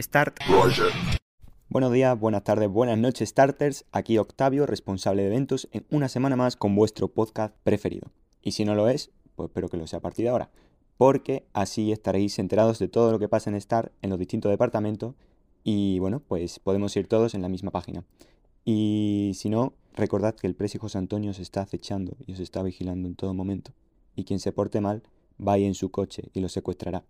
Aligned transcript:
Start. 0.00 0.38
Buenos 1.68 1.92
días, 1.92 2.18
buenas 2.18 2.44
tardes, 2.44 2.68
buenas 2.68 2.98
noches, 2.98 3.30
starters. 3.30 3.84
Aquí 3.90 4.16
Octavio, 4.16 4.64
responsable 4.64 5.22
de 5.22 5.28
eventos, 5.28 5.68
en 5.72 5.84
una 5.90 6.08
semana 6.08 6.36
más 6.36 6.54
con 6.54 6.76
vuestro 6.76 7.08
podcast 7.08 7.52
preferido. 7.64 8.12
Y 8.42 8.52
si 8.52 8.64
no 8.64 8.76
lo 8.76 8.88
es, 8.88 9.10
pues 9.34 9.48
espero 9.48 9.68
que 9.68 9.76
lo 9.76 9.88
sea 9.88 9.98
a 9.98 10.02
partir 10.02 10.24
de 10.24 10.28
ahora, 10.28 10.50
porque 10.96 11.46
así 11.52 11.90
estaréis 11.90 12.38
enterados 12.38 12.78
de 12.78 12.86
todo 12.86 13.10
lo 13.10 13.18
que 13.18 13.28
pasa 13.28 13.50
en 13.50 13.60
Start 13.60 13.92
en 14.02 14.10
los 14.10 14.20
distintos 14.20 14.50
departamentos 14.50 15.14
y 15.64 15.98
bueno, 15.98 16.20
pues 16.20 16.60
podemos 16.60 16.96
ir 16.96 17.08
todos 17.08 17.34
en 17.34 17.42
la 17.42 17.48
misma 17.48 17.72
página. 17.72 18.04
Y 18.64 19.32
si 19.34 19.50
no, 19.50 19.72
recordad 19.94 20.36
que 20.36 20.46
el 20.46 20.54
precio 20.54 20.80
José 20.80 20.98
Antonio 20.98 21.32
os 21.32 21.40
está 21.40 21.62
acechando 21.62 22.16
y 22.24 22.34
os 22.34 22.38
está 22.38 22.62
vigilando 22.62 23.08
en 23.08 23.16
todo 23.16 23.34
momento. 23.34 23.72
Y 24.14 24.24
quien 24.24 24.38
se 24.38 24.52
porte 24.52 24.80
mal, 24.80 25.02
va 25.44 25.58
en 25.58 25.74
su 25.74 25.90
coche 25.90 26.30
y 26.34 26.40
lo 26.40 26.48
secuestrará. 26.48 27.02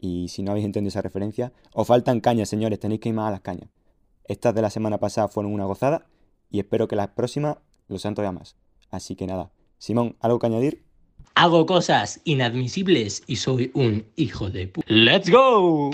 Y 0.00 0.28
si 0.28 0.42
no 0.42 0.52
habéis 0.52 0.66
entendido 0.66 0.88
esa 0.88 1.02
referencia, 1.02 1.52
os 1.72 1.86
faltan 1.86 2.20
cañas, 2.20 2.48
señores, 2.48 2.80
tenéis 2.80 3.00
que 3.00 3.10
ir 3.10 3.14
más 3.14 3.28
a 3.28 3.32
las 3.32 3.40
cañas. 3.40 3.68
Estas 4.24 4.54
de 4.54 4.62
la 4.62 4.70
semana 4.70 4.98
pasada 4.98 5.28
fueron 5.28 5.52
una 5.52 5.66
gozada 5.66 6.06
y 6.50 6.58
espero 6.58 6.88
que 6.88 6.96
las 6.96 7.08
próximas 7.08 7.58
lo 7.88 7.98
sean 7.98 8.14
todavía 8.14 8.38
más. 8.38 8.56
Así 8.90 9.14
que 9.14 9.26
nada, 9.26 9.50
Simón, 9.78 10.16
¿algo 10.20 10.38
que 10.38 10.46
añadir? 10.46 10.84
Hago 11.34 11.66
cosas 11.66 12.20
inadmisibles 12.24 13.22
y 13.26 13.36
soy 13.36 13.70
un 13.74 14.06
hijo 14.16 14.50
de 14.50 14.68
pu... 14.68 14.82
¡Let's 14.86 15.30
go! 15.30 15.92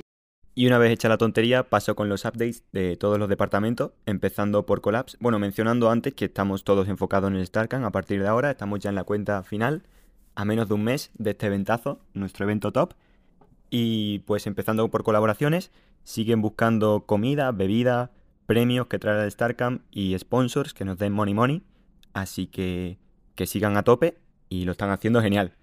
Y 0.55 0.67
una 0.67 0.79
vez 0.79 0.93
hecha 0.93 1.11
la 1.11 1.19
tontería, 1.19 1.69
paso 1.69 1.95
con 1.95 2.09
los 2.09 2.25
updates 2.25 2.65
de 2.73 2.97
todos 2.97 3.19
los 3.19 3.29
departamentos, 3.29 3.93
empezando 4.07 4.65
por 4.65 4.81
Collapse. 4.81 5.19
Bueno, 5.21 5.39
mencionando 5.39 5.91
antes 5.91 6.15
que 6.15 6.25
estamos 6.25 6.65
todos 6.65 6.89
enfocados 6.89 7.29
en 7.31 7.37
el 7.37 7.47
StarCam 7.47 7.85
a 7.85 7.93
partir 7.93 8.23
de 8.23 8.29
ahora, 8.29 8.53
estamos 8.53 8.81
ya 8.81 8.89
en 8.89 8.97
la 8.97 9.05
cuenta 9.05 9.43
final, 9.43 9.83
a 10.35 10.47
menos 10.47 10.69
de 10.69 10.75
un 10.75 10.85
mes 10.85 11.11
de 11.15 11.33
este 11.33 11.47
eventazo, 11.47 12.01
nuestro 12.15 12.45
evento 12.47 12.73
top. 12.73 12.95
Y 13.71 14.21
pues 14.21 14.47
empezando 14.47 14.89
por 14.91 15.03
colaboraciones, 15.03 15.71
siguen 16.05 16.41
buscando 16.41 17.05
comida, 17.07 17.51
bebida, 17.53 18.11
premios 18.47 18.87
que 18.87 18.99
trae 18.99 19.25
el 19.25 19.31
StarCam 19.31 19.81
y 19.91 20.17
sponsors 20.19 20.73
que 20.73 20.85
nos 20.85 20.99
den 20.99 21.13
money 21.13 21.35
money. 21.35 21.63
Así 22.13 22.47
que 22.47 22.99
que 23.35 23.47
sigan 23.47 23.77
a 23.77 23.83
tope 23.83 24.17
y 24.49 24.65
lo 24.65 24.73
están 24.73 24.91
haciendo 24.91 25.21
genial. 25.21 25.55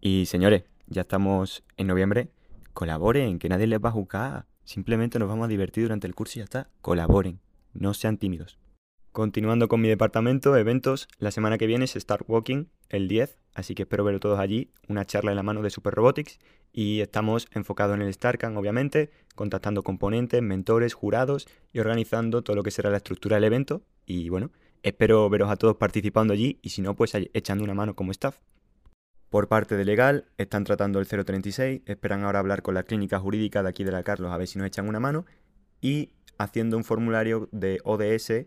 Y 0.00 0.26
señores, 0.26 0.64
ya 0.86 1.02
estamos 1.02 1.64
en 1.76 1.86
noviembre 1.86 2.30
Colaboren, 2.72 3.38
que 3.38 3.48
nadie 3.48 3.66
les 3.66 3.80
va 3.80 3.90
a 3.90 3.92
juzgar. 3.92 4.46
Simplemente 4.64 5.18
nos 5.18 5.28
vamos 5.28 5.44
a 5.44 5.48
divertir 5.48 5.84
durante 5.84 6.06
el 6.06 6.14
curso 6.14 6.38
y 6.38 6.40
ya 6.40 6.44
está. 6.44 6.70
Colaboren, 6.80 7.40
no 7.74 7.94
sean 7.94 8.16
tímidos. 8.16 8.58
Continuando 9.12 9.68
con 9.68 9.82
mi 9.82 9.88
departamento, 9.88 10.56
eventos, 10.56 11.06
la 11.18 11.30
semana 11.30 11.58
que 11.58 11.66
viene 11.66 11.84
es 11.84 11.92
Start 11.92 12.24
Walking, 12.28 12.68
el 12.88 13.08
10, 13.08 13.36
así 13.52 13.74
que 13.74 13.82
espero 13.82 14.04
veros 14.04 14.22
todos 14.22 14.38
allí, 14.38 14.72
una 14.88 15.04
charla 15.04 15.32
en 15.32 15.36
la 15.36 15.42
mano 15.42 15.60
de 15.60 15.68
Super 15.68 15.92
Robotics 15.92 16.38
y 16.72 17.00
estamos 17.00 17.46
enfocados 17.52 17.94
en 17.94 18.00
el 18.00 18.14
StarCam, 18.14 18.56
obviamente, 18.56 19.10
contactando 19.34 19.82
componentes, 19.82 20.40
mentores, 20.40 20.94
jurados 20.94 21.46
y 21.74 21.80
organizando 21.80 22.40
todo 22.40 22.56
lo 22.56 22.62
que 22.62 22.70
será 22.70 22.88
la 22.88 22.96
estructura 22.96 23.36
del 23.36 23.44
evento 23.44 23.82
y 24.06 24.30
bueno, 24.30 24.50
espero 24.82 25.28
veros 25.28 25.50
a 25.50 25.56
todos 25.56 25.76
participando 25.76 26.32
allí 26.32 26.58
y 26.62 26.70
si 26.70 26.80
no, 26.80 26.96
pues 26.96 27.12
echando 27.14 27.64
una 27.64 27.74
mano 27.74 27.94
como 27.94 28.12
staff. 28.12 28.38
Por 29.28 29.46
parte 29.46 29.76
de 29.76 29.84
legal, 29.84 30.24
están 30.38 30.64
tratando 30.64 31.00
el 31.00 31.06
036, 31.06 31.82
esperan 31.84 32.24
ahora 32.24 32.38
hablar 32.38 32.62
con 32.62 32.72
la 32.72 32.84
clínica 32.84 33.18
jurídica 33.18 33.62
de 33.62 33.68
aquí 33.68 33.84
de 33.84 33.92
la 33.92 34.04
Carlos 34.04 34.32
a 34.32 34.38
ver 34.38 34.46
si 34.46 34.58
nos 34.58 34.68
echan 34.68 34.88
una 34.88 35.00
mano 35.00 35.26
y 35.82 36.14
haciendo 36.38 36.78
un 36.78 36.84
formulario 36.84 37.50
de 37.52 37.78
ODS 37.84 38.46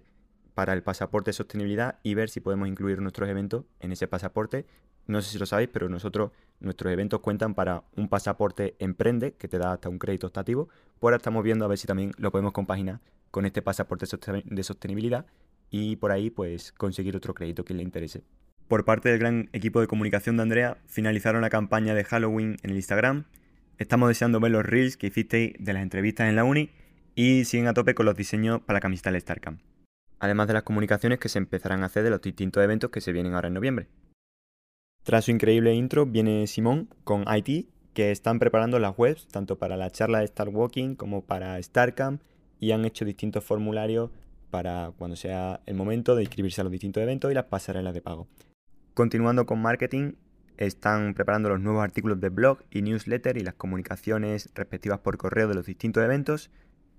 para 0.55 0.73
el 0.73 0.81
pasaporte 0.81 1.29
de 1.29 1.33
sostenibilidad 1.33 1.99
y 2.01 2.15
ver 2.15 2.29
si 2.29 2.39
podemos 2.39 2.67
incluir 2.67 2.99
nuestros 3.01 3.29
eventos 3.29 3.65
en 3.79 3.91
ese 3.91 4.07
pasaporte. 4.07 4.65
No 5.05 5.21
sé 5.21 5.29
si 5.31 5.37
lo 5.37 5.45
sabéis, 5.45 5.69
pero 5.71 5.87
nosotros, 5.87 6.31
nuestros 6.59 6.91
eventos 6.91 7.19
cuentan 7.19 7.53
para 7.53 7.83
un 7.95 8.09
pasaporte 8.09 8.75
emprende 8.79 9.33
que 9.33 9.47
te 9.47 9.59
da 9.59 9.73
hasta 9.73 9.89
un 9.89 9.99
crédito 9.99 10.25
optativo. 10.25 10.69
Por 10.99 11.13
ahora 11.13 11.17
estamos 11.17 11.43
viendo 11.43 11.65
a 11.65 11.67
ver 11.67 11.77
si 11.77 11.85
también 11.85 12.13
lo 12.17 12.31
podemos 12.31 12.53
compaginar 12.53 13.01
con 13.29 13.45
este 13.45 13.61
pasaporte 13.61 14.07
de 14.43 14.63
sostenibilidad 14.63 15.27
y 15.69 15.97
por 15.97 16.11
ahí 16.11 16.31
pues 16.31 16.71
conseguir 16.71 17.15
otro 17.15 17.35
crédito 17.35 17.63
que 17.63 17.75
le 17.75 17.83
interese 17.83 18.23
por 18.67 18.85
parte 18.85 19.09
del 19.09 19.19
gran 19.19 19.49
equipo 19.53 19.79
de 19.79 19.87
comunicación 19.87 20.37
de 20.37 20.43
Andrea, 20.43 20.77
finalizaron 20.87 21.41
la 21.41 21.49
campaña 21.49 21.93
de 21.93 22.03
Halloween 22.03 22.57
en 22.63 22.71
el 22.71 22.75
Instagram. 22.77 23.25
Estamos 23.77 24.09
deseando 24.09 24.39
ver 24.39 24.51
los 24.51 24.65
reels 24.65 24.97
que 24.97 25.07
hicisteis 25.07 25.53
de 25.59 25.73
las 25.73 25.83
entrevistas 25.83 26.29
en 26.29 26.35
la 26.35 26.43
uni 26.43 26.71
y 27.13 27.45
siguen 27.45 27.67
a 27.67 27.73
tope 27.73 27.93
con 27.93 28.05
los 28.05 28.15
diseños 28.15 28.61
para 28.61 28.77
la 28.77 28.81
camiseta 28.81 29.11
del 29.11 29.21
StarCamp. 29.21 29.59
Además 30.25 30.47
de 30.47 30.53
las 30.53 30.63
comunicaciones 30.63 31.19
que 31.19 31.29
se 31.29 31.37
empezarán 31.37 31.83
a 31.83 31.85
hacer 31.85 32.03
de 32.03 32.09
los 32.09 32.19
distintos 32.19 32.63
eventos 32.63 32.89
que 32.89 32.99
se 32.99 33.11
vienen 33.11 33.35
ahora 33.35 33.47
en 33.47 33.53
noviembre. 33.53 33.89
Tras 35.03 35.25
su 35.25 35.29
increíble 35.29 35.75
intro 35.75 36.07
viene 36.07 36.47
Simón 36.47 36.89
con 37.03 37.25
IT, 37.31 37.69
que 37.93 38.09
están 38.09 38.39
preparando 38.39 38.79
las 38.79 38.97
webs 38.97 39.27
tanto 39.27 39.59
para 39.59 39.77
la 39.77 39.91
charla 39.91 40.19
de 40.19 40.25
Star 40.25 40.49
Walking 40.49 40.95
como 40.95 41.23
para 41.23 41.61
StarCamp 41.61 42.23
y 42.59 42.71
han 42.71 42.85
hecho 42.85 43.05
distintos 43.05 43.43
formularios 43.43 44.09
para 44.49 44.93
cuando 44.97 45.15
sea 45.15 45.61
el 45.67 45.75
momento 45.75 46.15
de 46.15 46.23
inscribirse 46.23 46.61
a 46.61 46.63
los 46.63 46.71
distintos 46.71 47.03
eventos 47.03 47.29
y 47.29 47.35
las 47.35 47.45
pasarelas 47.45 47.93
de 47.93 48.01
pago. 48.01 48.27
Continuando 48.95 49.45
con 49.45 49.61
marketing, 49.61 50.13
están 50.57 51.13
preparando 51.13 51.49
los 51.49 51.61
nuevos 51.61 51.83
artículos 51.83 52.19
de 52.19 52.29
blog 52.29 52.63
y 52.71 52.81
newsletter 52.81 53.37
y 53.37 53.41
las 53.41 53.53
comunicaciones 53.53 54.49
respectivas 54.55 55.01
por 55.01 55.17
correo 55.17 55.47
de 55.47 55.53
los 55.53 55.67
distintos 55.67 56.03
eventos. 56.03 56.49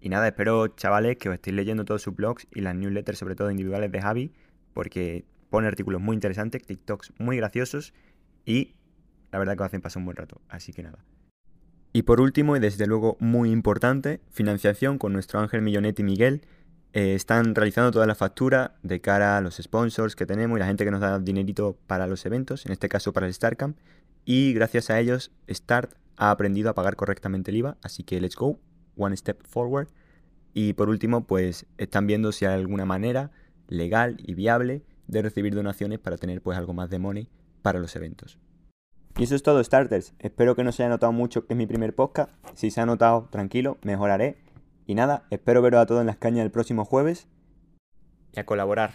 Y 0.01 0.09
nada, 0.09 0.29
espero, 0.29 0.69
chavales, 0.69 1.17
que 1.17 1.29
os 1.29 1.35
estéis 1.35 1.57
leyendo 1.57 1.85
todos 1.85 2.03
sus 2.03 2.15
blogs 2.15 2.47
y 2.55 2.61
las 2.61 2.75
newsletters, 2.75 3.19
sobre 3.19 3.35
todo 3.35 3.51
individuales 3.51 3.91
de 3.91 4.01
Javi, 4.01 4.33
porque 4.73 5.25
pone 5.51 5.67
artículos 5.67 6.01
muy 6.01 6.15
interesantes, 6.15 6.63
TikToks 6.63 7.15
muy 7.19 7.37
graciosos 7.37 7.95
y 8.45 8.75
la 9.33 9.39
verdad 9.39 9.57
que 9.57 9.63
os 9.63 9.67
hacen 9.67 9.81
pasar 9.81 10.01
un 10.01 10.07
buen 10.07 10.17
rato. 10.17 10.41
Así 10.49 10.73
que 10.73 10.83
nada. 10.83 10.99
Y 11.93 12.03
por 12.03 12.21
último, 12.21 12.57
y 12.57 12.61
desde 12.61 12.87
luego 12.87 13.17
muy 13.21 13.51
importante, 13.51 14.21
financiación 14.31 14.99
con 14.99 15.13
nuestro 15.13 15.41
ángel 15.41 15.63
Millonetti 15.63 16.03
Miguel, 16.03 16.43
eh, 16.93 17.15
están 17.15 17.55
realizando 17.55 17.91
toda 17.91 18.07
la 18.07 18.15
factura 18.15 18.77
de 18.83 19.01
cara 19.01 19.37
a 19.37 19.41
los 19.41 19.57
sponsors 19.57 20.15
que 20.15 20.27
tenemos 20.27 20.57
y 20.57 20.61
la 20.61 20.67
gente 20.67 20.85
que 20.85 20.91
nos 20.91 21.01
da 21.01 21.19
dinerito 21.19 21.79
para 21.87 22.07
los 22.07 22.25
eventos, 22.27 22.67
en 22.67 22.73
este 22.73 22.89
caso 22.89 23.13
para 23.13 23.27
el 23.27 23.35
StarCamp. 23.35 23.79
Y 24.25 24.53
gracias 24.53 24.91
a 24.91 24.99
ellos, 25.01 25.33
Start 25.49 25.93
ha 26.17 26.31
aprendido 26.31 26.71
a 26.71 26.75
pagar 26.75 26.97
correctamente 26.97 27.51
el 27.51 27.59
IVA, 27.59 27.77
así 27.83 28.03
que 28.03 28.21
let's 28.21 28.37
go, 28.37 28.59
one 28.97 29.17
step 29.17 29.43
forward. 29.47 29.89
Y 30.55 30.73
por 30.73 30.89
último, 30.89 31.27
pues 31.27 31.67
están 31.79 32.07
viendo 32.07 32.33
si 32.33 32.47
hay 32.47 32.55
alguna 32.55 32.85
manera 32.85 33.31
legal 33.69 34.17
y 34.19 34.35
viable 34.35 34.83
de 35.07 35.23
recibir 35.23 35.55
donaciones 35.55 35.99
para 35.99 36.17
tener 36.17 36.43
pues 36.43 36.59
algo 36.59 36.73
más 36.73 36.91
de 36.91 36.99
money 36.99 37.29
para 37.63 37.79
los 37.79 37.95
eventos. 37.97 38.39
Y 39.19 39.25
eso 39.25 39.35
es 39.35 39.43
todo, 39.43 39.63
starters. 39.63 40.15
Espero 40.19 40.55
que 40.55 40.65
no 40.65 40.73
se 40.73 40.83
haya 40.83 40.91
notado 40.91 41.13
mucho 41.13 41.47
que 41.47 41.55
es 41.55 41.57
mi 41.57 41.67
primer 41.67 41.95
podcast. 41.95 42.33
Si 42.55 42.71
se 42.71 42.81
ha 42.81 42.87
notado, 42.87 43.29
tranquilo, 43.31 43.79
mejoraré 43.83 44.37
y 44.87 44.95
nada, 44.95 45.27
espero 45.31 45.63
veros 45.63 45.81
a 45.81 45.87
todos 45.87 46.01
en 46.01 46.07
las 46.07 46.17
cañas 46.17 46.45
el 46.45 46.51
próximo 46.51 46.85
jueves 46.85 47.27
y 48.33 48.41
a 48.41 48.47
colaborar. 48.47 48.93